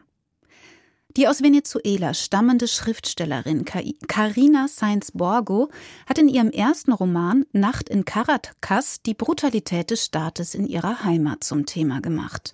Die 1.16 1.28
aus 1.28 1.42
Venezuela 1.42 2.14
stammende 2.14 2.66
Schriftstellerin 2.66 3.66
Carina 3.66 4.66
Sainz 4.66 5.11
Borgo 5.12 5.69
hat 6.07 6.16
in 6.16 6.28
ihrem 6.28 6.50
ersten 6.50 6.90
Roman 6.92 7.45
Nacht 7.52 7.90
in 7.90 8.07
Caracas 8.07 9.02
die 9.02 9.12
Brutalität 9.12 9.90
des 9.90 10.07
Staates 10.07 10.54
in 10.54 10.66
ihrer 10.66 11.04
Heimat 11.04 11.45
zum 11.45 11.66
Thema 11.66 12.00
gemacht. 12.00 12.52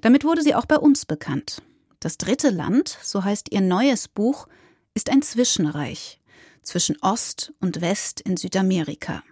Damit 0.00 0.24
wurde 0.24 0.42
sie 0.42 0.54
auch 0.54 0.64
bei 0.64 0.78
uns 0.78 1.04
bekannt. 1.04 1.60
Das 2.00 2.16
dritte 2.16 2.48
Land, 2.48 2.96
so 3.02 3.24
heißt 3.24 3.52
ihr 3.52 3.60
neues 3.60 4.08
Buch, 4.08 4.48
ist 4.94 5.10
ein 5.10 5.20
Zwischenreich 5.20 6.18
zwischen 6.62 6.96
Ost 7.02 7.52
und 7.60 7.82
West 7.82 8.22
in 8.22 8.38
Südamerika, 8.38 9.22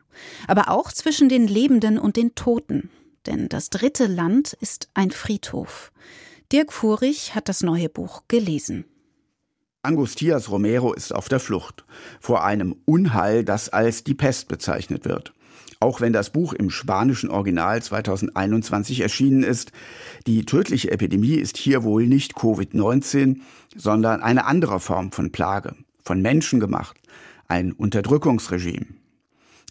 aber 0.48 0.70
auch 0.70 0.92
zwischen 0.92 1.30
den 1.30 1.46
Lebenden 1.46 1.98
und 1.98 2.16
den 2.16 2.34
Toten, 2.34 2.90
denn 3.24 3.48
das 3.48 3.70
dritte 3.70 4.06
Land 4.06 4.52
ist 4.60 4.88
ein 4.92 5.10
Friedhof. 5.10 5.92
Dirk 6.52 6.72
Furich 6.72 7.34
hat 7.34 7.48
das 7.48 7.64
neue 7.64 7.88
Buch 7.88 8.22
gelesen. 8.28 8.84
Angustias 9.82 10.48
Romero 10.48 10.92
ist 10.92 11.12
auf 11.12 11.28
der 11.28 11.40
Flucht 11.40 11.84
vor 12.20 12.44
einem 12.44 12.76
Unheil, 12.84 13.44
das 13.44 13.68
als 13.68 14.04
die 14.04 14.14
Pest 14.14 14.46
bezeichnet 14.46 15.04
wird. 15.06 15.32
Auch 15.80 16.00
wenn 16.00 16.12
das 16.12 16.30
Buch 16.30 16.52
im 16.52 16.70
spanischen 16.70 17.30
Original 17.30 17.82
2021 17.82 19.00
erschienen 19.00 19.42
ist, 19.42 19.72
die 20.28 20.46
tödliche 20.46 20.92
Epidemie 20.92 21.34
ist 21.34 21.56
hier 21.56 21.82
wohl 21.82 22.06
nicht 22.06 22.36
Covid-19, 22.36 23.40
sondern 23.74 24.22
eine 24.22 24.44
andere 24.44 24.78
Form 24.78 25.10
von 25.10 25.32
Plage, 25.32 25.74
von 26.04 26.22
Menschen 26.22 26.60
gemacht, 26.60 26.96
ein 27.48 27.72
Unterdrückungsregime. 27.72 28.86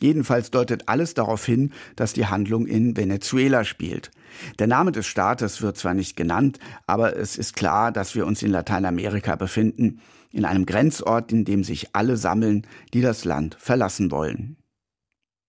Jedenfalls 0.02 0.52
deutet 0.52 0.90
alles 0.90 1.14
darauf 1.14 1.46
hin, 1.46 1.72
dass 1.96 2.12
die 2.12 2.26
Handlung 2.26 2.68
in 2.68 2.98
Venezuela 2.98 3.64
spielt. 3.64 4.12
Der 4.60 4.68
Name 4.68 4.92
des 4.92 5.06
Staates 5.06 5.62
wird 5.62 5.78
zwar 5.78 5.94
nicht 5.94 6.16
genannt, 6.16 6.60
aber 6.88 7.18
es 7.18 7.38
ist 7.38 7.56
klar, 7.56 7.92
dass 7.92 8.16
wir 8.16 8.26
uns 8.26 8.44
in 8.44 8.52
Lateinamerika 8.52 9.36
befinden, 9.36 10.02
in 10.32 10.46
einem 10.46 10.66
Grenzort, 10.66 11.32
in 11.32 11.46
dem 11.46 11.64
sich 11.64 11.96
alle 11.96 12.18
sammeln, 12.18 12.68
die 12.94 13.02
das 13.02 13.26
Land 13.26 13.56
verlassen 13.60 14.12
wollen. 14.12 14.58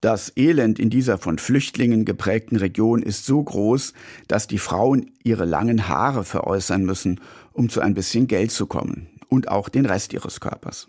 Das 0.01 0.33
Elend 0.37 0.79
in 0.79 0.91
dieser 0.91 1.19
von 1.19 1.39
Flüchtlingen 1.39 2.05
geprägten 2.05 2.57
Region 2.57 3.03
ist 3.03 3.25
so 3.25 3.43
groß, 3.43 3.95
dass 4.29 4.47
die 4.47 4.59
Frauen 4.59 5.11
ihre 5.25 5.47
langen 5.47 5.89
Haare 5.89 6.23
veräußern 6.23 6.85
müssen, 6.85 7.21
um 7.53 7.69
zu 7.69 7.81
ein 7.81 7.95
bisschen 7.95 8.29
Geld 8.29 8.53
zu 8.53 8.67
kommen 8.67 9.09
und 9.29 9.49
auch 9.49 9.69
den 9.69 9.87
Rest 9.87 10.13
ihres 10.13 10.39
Körpers. 10.41 10.87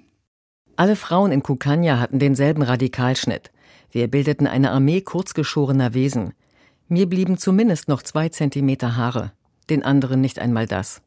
Alle 0.75 0.95
Frauen 0.95 1.31
in 1.31 1.41
Kukanya 1.41 1.99
hatten 1.99 2.19
denselben 2.19 2.61
Radikalschnitt. 2.61 3.49
Wir 3.89 4.07
bildeten 4.07 4.45
eine 4.45 4.71
Armee 4.71 5.01
kurzgeschorener 5.01 5.95
Wesen. 5.95 6.33
Mir 6.89 7.07
blieben 7.07 7.37
zumindest 7.37 7.87
noch 7.87 8.01
zwei 8.01 8.29
Zentimeter 8.29 8.95
Haare, 8.95 9.31
den 9.69 9.83
anderen 9.83 10.21
nicht 10.21 10.39
einmal 10.39 10.67
das. 10.67 11.01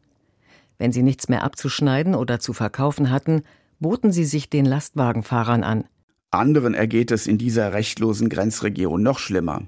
Wenn 0.78 0.92
sie 0.92 1.02
nichts 1.02 1.28
mehr 1.28 1.42
abzuschneiden 1.42 2.14
oder 2.14 2.40
zu 2.40 2.52
verkaufen 2.52 3.10
hatten, 3.10 3.42
boten 3.78 4.12
sie 4.12 4.24
sich 4.24 4.50
den 4.50 4.66
Lastwagenfahrern 4.66 5.64
an. 5.64 5.84
Anderen 6.30 6.74
ergeht 6.74 7.10
es 7.10 7.26
in 7.26 7.38
dieser 7.38 7.72
rechtlosen 7.72 8.28
Grenzregion 8.28 9.02
noch 9.02 9.18
schlimmer. 9.18 9.62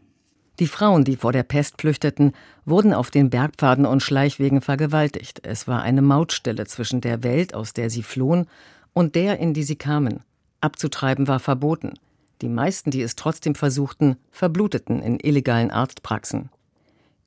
Die 0.59 0.67
Frauen, 0.67 1.05
die 1.05 1.17
vor 1.17 1.33
der 1.33 1.43
Pest 1.43 1.81
flüchteten, 1.81 2.33
wurden 2.65 2.93
auf 2.93 3.11
den 3.11 3.31
Bergpfaden 3.31 3.87
und 3.87 4.03
Schleichwegen 4.03 4.61
vergewaltigt. 4.61 5.41
Es 5.45 5.67
war 5.67 5.83
eine 5.83 6.03
Mautstelle 6.03 6.67
zwischen 6.67 7.01
der 7.01 7.23
Welt, 7.23 7.55
aus 7.55 7.73
der 7.73 7.91
sie 7.91 8.03
flohen, 8.03 8.47
und 8.93 9.15
der, 9.15 9.39
in 9.39 9.55
die 9.55 9.63
sie 9.63 9.77
kamen. 9.77 10.21
Abzutreiben 10.61 11.27
war 11.27 11.41
verboten. 11.41 11.95
Die 12.43 12.49
meisten, 12.49 12.91
die 12.91 13.03
es 13.03 13.15
trotzdem 13.15 13.55
versuchten, 13.55 14.17
verbluteten 14.33 15.01
in 15.01 15.21
illegalen 15.21 15.71
Arztpraxen. 15.71 16.51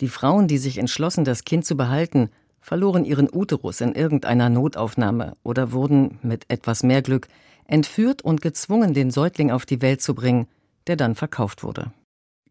Die 0.02 0.10
Frauen, 0.10 0.50
die 0.50 0.58
sich 0.58 0.78
entschlossen, 0.78 1.24
das 1.24 1.46
Kind 1.46 1.66
zu 1.66 1.78
behalten, 1.78 2.30
verloren 2.60 3.06
ihren 3.06 3.30
Uterus 3.32 3.80
in 3.80 3.94
irgendeiner 3.94 4.50
Notaufnahme 4.50 5.34
oder 5.42 5.72
wurden, 5.72 6.20
mit 6.22 6.44
etwas 6.50 6.84
mehr 6.84 7.02
Glück, 7.02 7.30
entführt 7.66 8.24
und 8.24 8.42
gezwungen, 8.42 8.94
den 8.94 9.10
Säugling 9.10 9.52
auf 9.52 9.66
die 9.66 9.82
Welt 9.82 10.02
zu 10.02 10.16
bringen, 10.16 10.48
der 10.88 10.98
dann 10.98 11.16
verkauft 11.16 11.64
wurde. 11.64 11.92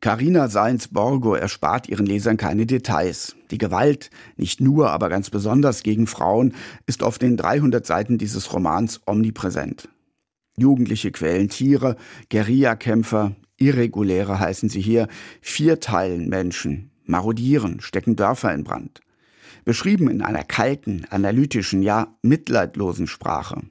Carina 0.01 0.49
Seins-Borgo 0.49 1.35
erspart 1.35 1.89
ihren 1.89 2.07
Lesern 2.07 2.39
keine 2.39 2.65
Details. 2.65 3.37
Die 3.51 3.59
Gewalt, 3.59 4.11
nicht 4.37 4.61
nur, 4.61 4.91
aber 4.91 5.11
ganz 5.11 5.29
besonders 5.29 5.83
gegen 5.83 6.07
Frauen, 6.07 6.55
ist 6.87 7.03
auf 7.03 7.19
den 7.19 7.37
300 7.37 7.85
Seiten 7.85 8.17
dieses 8.17 8.53
Romans 8.53 9.01
omnipräsent. 9.07 9.89
Jugendliche 10.57 11.11
quälen 11.11 11.49
Tiere, 11.49 11.97
Guerillakämpfer, 12.31 13.35
Irreguläre 13.57 14.39
heißen 14.39 14.69
sie 14.69 14.81
hier, 14.81 15.09
vierteilen 15.41 16.29
Menschen, 16.29 16.91
marodieren, 17.05 17.81
stecken 17.81 18.17
Dörfer 18.17 18.53
in 18.53 18.65
Brand. 18.65 19.01
Beschrieben 19.65 20.11
in 20.11 20.23
einer 20.23 20.45
kalten, 20.45 21.07
analytischen, 21.11 21.83
ja 21.83 22.17
mitleidlosen 22.23 23.07
Sprache. 23.07 23.63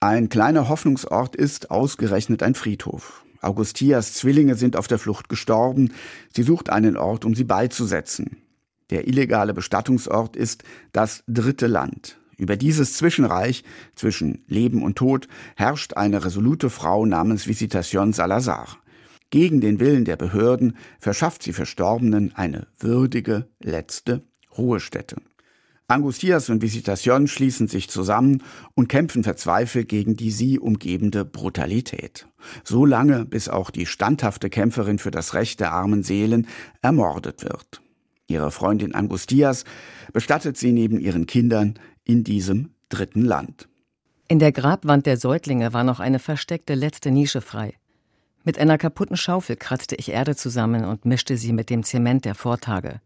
Ein 0.00 0.28
kleiner 0.28 0.68
Hoffnungsort 0.68 1.36
ist 1.36 1.70
ausgerechnet 1.70 2.42
ein 2.42 2.54
Friedhof. 2.54 3.24
Augustias 3.42 4.14
Zwillinge 4.14 4.54
sind 4.54 4.76
auf 4.76 4.86
der 4.86 4.98
Flucht 4.98 5.28
gestorben. 5.28 5.92
Sie 6.34 6.42
sucht 6.42 6.70
einen 6.70 6.96
Ort, 6.96 7.24
um 7.24 7.34
sie 7.34 7.44
beizusetzen. 7.44 8.38
Der 8.90 9.06
illegale 9.06 9.54
Bestattungsort 9.54 10.36
ist 10.36 10.64
das 10.92 11.22
dritte 11.26 11.66
Land. 11.66 12.19
Über 12.40 12.56
dieses 12.56 12.94
Zwischenreich 12.94 13.64
zwischen 13.94 14.44
Leben 14.46 14.82
und 14.82 14.96
Tod 14.96 15.28
herrscht 15.56 15.98
eine 15.98 16.24
resolute 16.24 16.70
Frau 16.70 17.04
namens 17.04 17.46
Visitación 17.46 18.14
Salazar. 18.14 18.78
Gegen 19.28 19.60
den 19.60 19.78
Willen 19.78 20.06
der 20.06 20.16
Behörden 20.16 20.78
verschafft 20.98 21.42
sie 21.42 21.52
Verstorbenen 21.52 22.34
eine 22.34 22.66
würdige 22.78 23.46
letzte 23.60 24.24
Ruhestätte. 24.56 25.16
Angustias 25.86 26.48
und 26.48 26.62
Visitación 26.62 27.26
schließen 27.26 27.68
sich 27.68 27.90
zusammen 27.90 28.42
und 28.74 28.88
kämpfen 28.88 29.22
verzweifelt 29.22 29.90
gegen 29.90 30.16
die 30.16 30.30
sie 30.30 30.58
umgebende 30.58 31.26
Brutalität. 31.26 32.26
So 32.64 32.86
lange, 32.86 33.26
bis 33.26 33.50
auch 33.50 33.70
die 33.70 33.84
standhafte 33.84 34.48
Kämpferin 34.48 34.98
für 34.98 35.10
das 35.10 35.34
Recht 35.34 35.60
der 35.60 35.72
armen 35.72 36.02
Seelen 36.02 36.46
ermordet 36.80 37.44
wird. 37.44 37.82
Ihre 38.30 38.52
Freundin 38.52 38.94
Angustias 38.94 39.64
bestattet 40.12 40.56
sie 40.56 40.70
neben 40.70 41.00
ihren 41.00 41.26
Kindern 41.26 41.74
in 42.04 42.24
diesem 42.24 42.70
dritten 42.88 43.24
Land. 43.24 43.68
In 44.28 44.38
der 44.38 44.52
Grabwand 44.52 45.06
der 45.06 45.16
Säuglinge 45.16 45.72
war 45.72 45.84
noch 45.84 46.00
eine 46.00 46.18
versteckte 46.18 46.74
letzte 46.74 47.10
Nische 47.10 47.40
frei. 47.40 47.74
Mit 48.44 48.58
einer 48.58 48.78
kaputten 48.78 49.16
Schaufel 49.16 49.56
kratzte 49.56 49.96
ich 49.96 50.10
Erde 50.10 50.34
zusammen 50.34 50.84
und 50.84 51.04
mischte 51.04 51.36
sie 51.36 51.52
mit 51.52 51.68
dem 51.68 51.82
Zement 51.82 52.24
der 52.24 52.34
Vortage. 52.34 53.00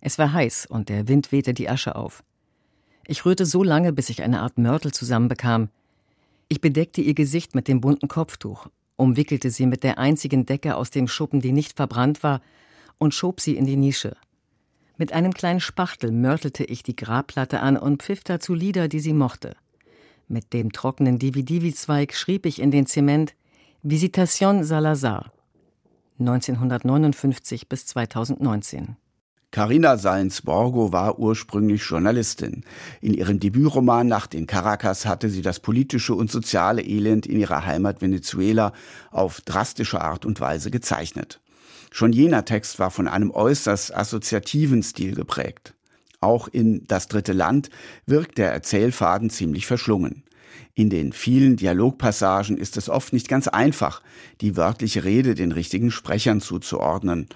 Es 0.00 0.18
war 0.18 0.32
heiß 0.32 0.66
und 0.66 0.88
der 0.88 1.06
Wind 1.06 1.32
wehte 1.32 1.54
die 1.54 1.68
Asche 1.68 1.94
auf. 1.94 2.24
Ich 3.06 3.24
rührte 3.24 3.44
so 3.44 3.62
lange, 3.62 3.92
bis 3.92 4.08
ich 4.08 4.22
eine 4.22 4.40
Art 4.40 4.58
Mörtel 4.58 4.92
zusammenbekam. 4.92 5.68
Ich 6.48 6.60
bedeckte 6.60 7.00
ihr 7.00 7.14
Gesicht 7.14 7.54
mit 7.54 7.68
dem 7.68 7.80
bunten 7.80 8.08
Kopftuch, 8.08 8.68
umwickelte 8.96 9.50
sie 9.50 9.66
mit 9.66 9.84
der 9.84 9.98
einzigen 9.98 10.46
Decke 10.46 10.76
aus 10.76 10.90
dem 10.90 11.08
Schuppen, 11.08 11.40
die 11.40 11.52
nicht 11.52 11.76
verbrannt 11.76 12.22
war, 12.22 12.40
und 12.98 13.14
schob 13.14 13.40
sie 13.40 13.56
in 13.56 13.66
die 13.66 13.76
Nische. 13.76 14.16
Mit 15.00 15.14
einem 15.14 15.32
kleinen 15.32 15.60
Spachtel 15.60 16.12
mörtelte 16.12 16.62
ich 16.62 16.82
die 16.82 16.94
Grabplatte 16.94 17.60
an 17.60 17.78
und 17.78 18.02
pfiff 18.02 18.22
dazu 18.22 18.52
Lieder, 18.52 18.86
die 18.86 19.00
sie 19.00 19.14
mochte. 19.14 19.56
Mit 20.28 20.52
dem 20.52 20.72
trockenen 20.72 21.18
Dividivi-Zweig 21.18 22.14
schrieb 22.14 22.44
ich 22.44 22.60
in 22.60 22.70
den 22.70 22.84
Zement 22.84 23.32
Visitation 23.82 24.62
Salazar 24.62 25.32
1959 26.18 27.66
bis 27.66 27.86
2019. 27.86 28.96
Carina 29.50 29.96
Sainz-Borgo 29.96 30.92
war 30.92 31.18
ursprünglich 31.18 31.82
Journalistin. 31.82 32.62
In 33.00 33.14
ihrem 33.14 33.40
Debütroman 33.40 34.06
Nacht 34.06 34.34
in 34.34 34.46
Caracas 34.46 35.06
hatte 35.06 35.30
sie 35.30 35.40
das 35.40 35.60
politische 35.60 36.14
und 36.14 36.30
soziale 36.30 36.82
Elend 36.82 37.24
in 37.24 37.40
ihrer 37.40 37.64
Heimat 37.64 38.02
Venezuela 38.02 38.74
auf 39.10 39.40
drastische 39.40 40.02
Art 40.02 40.26
und 40.26 40.42
Weise 40.42 40.70
gezeichnet. 40.70 41.40
Schon 41.90 42.12
jener 42.12 42.44
Text 42.44 42.78
war 42.78 42.90
von 42.90 43.08
einem 43.08 43.30
äußerst 43.30 43.94
assoziativen 43.94 44.82
Stil 44.82 45.14
geprägt. 45.14 45.74
Auch 46.20 46.48
in 46.48 46.86
Das 46.86 47.08
dritte 47.08 47.32
Land 47.32 47.70
wirkt 48.06 48.38
der 48.38 48.52
Erzählfaden 48.52 49.30
ziemlich 49.30 49.66
verschlungen. 49.66 50.22
In 50.74 50.90
den 50.90 51.12
vielen 51.12 51.56
Dialogpassagen 51.56 52.56
ist 52.56 52.76
es 52.76 52.88
oft 52.88 53.12
nicht 53.12 53.28
ganz 53.28 53.48
einfach, 53.48 54.02
die 54.40 54.56
wörtliche 54.56 55.04
Rede 55.04 55.34
den 55.34 55.52
richtigen 55.52 55.90
Sprechern 55.90 56.40
zuzuordnen. 56.40 57.28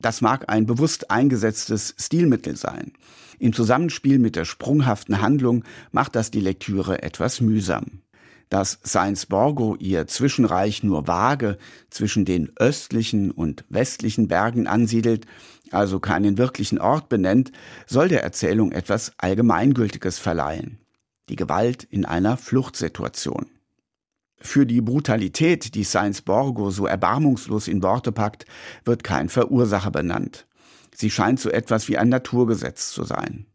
Das 0.00 0.20
mag 0.20 0.48
ein 0.48 0.66
bewusst 0.66 1.10
eingesetztes 1.10 1.94
Stilmittel 1.98 2.56
sein. 2.56 2.92
Im 3.38 3.52
Zusammenspiel 3.52 4.18
mit 4.18 4.36
der 4.36 4.44
sprunghaften 4.44 5.20
Handlung 5.20 5.64
macht 5.92 6.16
das 6.16 6.30
die 6.30 6.40
Lektüre 6.40 7.02
etwas 7.02 7.40
mühsam. 7.40 8.02
Dass 8.50 8.78
Sainsborgo 8.82 9.76
ihr 9.76 10.06
Zwischenreich 10.06 10.82
nur 10.82 11.06
vage 11.06 11.58
zwischen 11.90 12.24
den 12.24 12.52
östlichen 12.56 13.30
und 13.30 13.64
westlichen 13.68 14.28
Bergen 14.28 14.66
ansiedelt, 14.66 15.26
also 15.70 15.98
keinen 15.98 16.38
wirklichen 16.38 16.78
Ort 16.78 17.08
benennt, 17.08 17.52
soll 17.86 18.08
der 18.08 18.22
Erzählung 18.22 18.72
etwas 18.72 19.12
Allgemeingültiges 19.18 20.18
verleihen 20.18 20.78
die 21.28 21.36
Gewalt 21.36 21.84
in 21.84 22.04
einer 22.04 22.36
Fluchtsituation. 22.36 23.46
Für 24.36 24.66
die 24.66 24.82
Brutalität, 24.82 25.74
die 25.74 25.84
Sainz 25.84 26.20
Borgo 26.20 26.70
so 26.70 26.86
erbarmungslos 26.86 27.66
in 27.66 27.82
Worte 27.82 28.12
packt, 28.12 28.44
wird 28.84 29.04
kein 29.04 29.30
Verursacher 29.30 29.90
benannt. 29.90 30.46
Sie 30.94 31.10
scheint 31.10 31.40
so 31.40 31.48
etwas 31.48 31.88
wie 31.88 31.96
ein 31.96 32.10
Naturgesetz 32.10 32.90
zu 32.90 33.04
sein. 33.04 33.46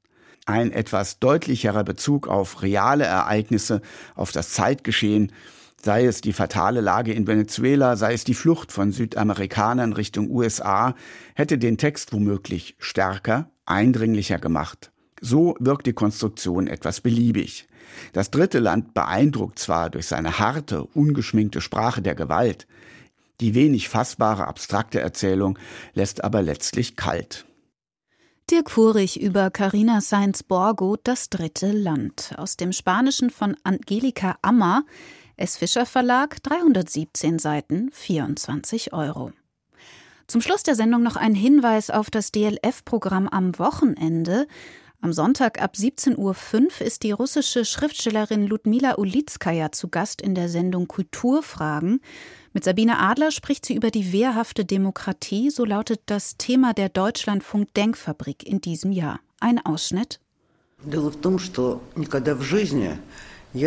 Ein 0.50 0.72
etwas 0.72 1.20
deutlicherer 1.20 1.84
Bezug 1.84 2.28
auf 2.28 2.64
reale 2.64 3.04
Ereignisse, 3.04 3.84
auf 4.16 4.32
das 4.32 4.50
Zeitgeschehen, 4.50 5.32
sei 5.80 6.06
es 6.08 6.22
die 6.22 6.34
fatale 6.34 6.82
Lage 6.82 7.14
in 7.14 7.28
Venezuela, 7.28 7.96
sei 7.96 8.14
es 8.14 8.24
die 8.24 8.34
Flucht 8.34 8.72
von 8.72 8.92
Südamerikanern 8.92 9.94
Richtung 9.94 10.32
USA, 10.32 10.96
hätte 11.36 11.60
den 11.60 11.78
Text 11.78 12.14
womöglich 12.14 12.76
stärker, 12.80 13.52
eindringlicher 13.68 14.40
gemacht. 14.40 14.92
So 15.22 15.56
wirkt 15.60 15.86
die 15.86 15.94
Konstruktion 15.94 16.66
etwas 16.66 17.02
beliebig. 17.02 17.68
Das 18.14 18.32
dritte 18.32 18.58
Land 18.58 18.96
beeindruckt 18.96 19.60
zwar 19.60 19.92
durch 19.92 20.08
seine 20.08 20.40
harte, 20.40 20.84
ungeschminkte 20.84 21.62
Sprache 21.62 22.02
der 22.02 22.16
Gewalt, 22.16 22.66
die 23.40 23.54
wenig 23.54 23.88
fassbare 23.88 24.48
abstrakte 24.48 25.00
Erzählung 25.00 25.60
lässt 25.94 26.24
aber 26.24 26.42
letztlich 26.42 26.96
kalt. 26.96 27.46
Dirk 28.50 28.72
Furich 28.72 29.22
über 29.22 29.52
Carina 29.52 30.02
Sainz 30.02 30.42
Borgo 30.42 30.98
Das 31.04 31.30
dritte 31.30 31.72
Land 31.72 32.34
aus 32.38 32.58
dem 32.58 32.72
Spanischen 32.72 33.30
von 33.30 33.56
Angelika 33.64 34.38
Ammer, 34.42 34.86
S. 35.38 35.56
Fischer 35.56 35.86
Verlag, 35.86 36.42
317 36.42 37.38
Seiten, 37.38 37.92
24 37.92 38.92
Euro. 38.92 39.34
Zum 40.26 40.42
Schluss 40.42 40.64
der 40.64 40.74
Sendung 40.74 41.04
noch 41.04 41.16
ein 41.16 41.36
Hinweis 41.36 41.92
auf 41.92 42.10
das 42.10 42.32
DLF-Programm 42.32 43.28
am 43.28 43.60
Wochenende. 43.60 44.48
Am 45.00 45.14
Sonntag 45.14 45.62
ab 45.62 45.76
17.05 45.78 46.18
Uhr 46.18 46.86
ist 46.88 47.04
die 47.04 47.12
russische 47.12 47.66
Schriftstellerin 47.66 48.48
Ludmila 48.48 48.96
Ulitskaya 48.98 49.72
zu 49.72 49.90
Gast 49.90 50.24
in 50.24 50.34
der 50.34 50.50
Sendung 50.50 50.88
Kulturfragen. 50.88 52.02
Mit 52.53 52.65
Sabine 52.65 52.99
Adler 52.99 53.31
spricht 53.31 53.67
sie 53.67 53.75
über 53.75 53.91
die 53.91 54.13
wehrhafte 54.13 54.65
Demokratie, 54.65 55.51
so 55.51 55.65
lautet 55.65 56.01
das 56.07 56.37
Thema 56.37 56.73
der 56.73 56.89
Deutschlandfunk 56.89 57.75
Denkfabrik 57.75 58.47
in 58.47 58.61
diesem 58.61 58.93
Jahr. 58.93 59.21
Ein 59.41 59.59
Ausschnitt. 59.65 60.21
Дело 60.85 61.11
в 61.11 61.17
том, 61.17 61.39
что 61.39 61.83
никогда 61.97 62.35
в 62.35 62.43
жизни 62.43 62.99
ich 63.54 63.64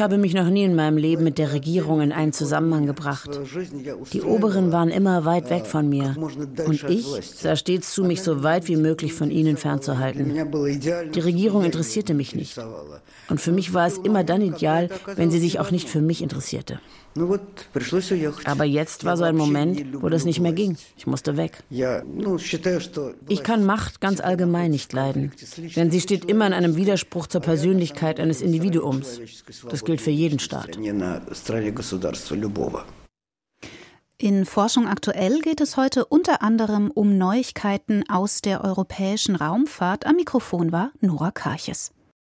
habe 0.00 0.16
mich 0.16 0.32
noch 0.32 0.48
nie 0.48 0.64
in 0.64 0.74
meinem 0.74 0.96
Leben 0.96 1.22
mit 1.22 1.36
der 1.36 1.52
Regierung 1.52 2.00
in 2.00 2.10
einen 2.10 2.32
Zusammenhang 2.32 2.86
gebracht. 2.86 3.28
Die 4.14 4.22
Oberen 4.22 4.72
waren 4.72 4.88
immer 4.88 5.26
weit 5.26 5.50
weg 5.50 5.66
von 5.66 5.86
mir. 5.86 6.16
Und 6.16 6.88
ich 6.88 7.04
sah 7.04 7.54
stets 7.54 7.92
zu, 7.92 8.04
mich 8.04 8.22
so 8.22 8.42
weit 8.42 8.68
wie 8.68 8.76
möglich 8.76 9.12
von 9.12 9.30
ihnen 9.30 9.58
fernzuhalten. 9.58 10.32
Die 11.12 11.20
Regierung 11.20 11.64
interessierte 11.64 12.14
mich 12.14 12.34
nicht. 12.34 12.58
Und 13.28 13.38
für 13.38 13.52
mich 13.52 13.74
war 13.74 13.86
es 13.86 13.98
immer 13.98 14.24
dann 14.24 14.40
ideal, 14.40 14.88
wenn 15.16 15.30
sie 15.30 15.38
sich 15.38 15.60
auch 15.60 15.70
nicht 15.70 15.90
für 15.90 16.00
mich 16.00 16.22
interessierte. 16.22 16.80
Aber 18.44 18.64
jetzt 18.64 19.04
war 19.04 19.16
so 19.16 19.24
ein 19.24 19.36
Moment, 19.36 20.02
wo 20.02 20.08
das 20.08 20.24
nicht 20.24 20.40
mehr 20.40 20.52
ging. 20.52 20.76
Ich 20.96 21.06
musste 21.06 21.36
weg. 21.36 21.62
Ich 23.28 23.42
kann 23.42 23.64
Macht 23.64 24.00
ganz 24.00 24.20
allgemein 24.20 24.70
nicht 24.70 24.92
leiden, 24.92 25.32
denn 25.76 25.90
sie 25.90 26.00
steht 26.00 26.24
immer 26.26 26.46
in 26.46 26.52
einem 26.52 26.76
Widerspruch 26.76 27.26
zur 27.26 27.40
Persönlichkeit 27.40 28.20
eines 28.20 28.42
Individuums. 28.42 29.20
Das 29.68 29.84
gilt 29.84 30.00
für 30.00 30.10
jeden 30.10 30.38
Staat. 30.38 30.78
In 34.18 34.46
Forschung 34.46 34.88
aktuell 34.88 35.40
geht 35.40 35.60
es 35.60 35.76
heute 35.76 36.06
unter 36.06 36.40
anderem 36.40 36.90
um 36.90 37.18
Neuigkeiten 37.18 38.02
aus 38.08 38.40
der 38.40 38.64
europäischen 38.64 39.36
Raumfahrt. 39.36 40.06
Am 40.06 40.16
Mikrofon 40.16 40.72
war 40.72 40.90
Nora 41.00 41.30
Karches. 41.32 41.92